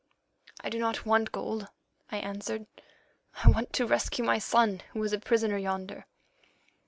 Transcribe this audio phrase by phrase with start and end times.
[0.61, 1.67] "'I do not want gold,'
[2.11, 2.65] I answered;
[3.43, 6.07] 'I want to rescue my son who is a prisoner yonder.